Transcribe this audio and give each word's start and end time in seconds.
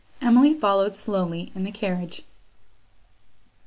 Emily 0.19 0.55
followed 0.55 0.95
slowly 0.95 1.51
in 1.53 1.63
the 1.63 1.71
carriage. 1.71 2.23